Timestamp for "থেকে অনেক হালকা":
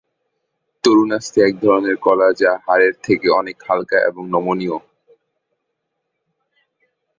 3.03-3.97